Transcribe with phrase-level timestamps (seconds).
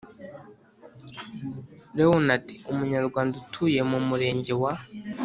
[1.97, 4.73] Leonard umunyarwanda utuye mu Murenge wa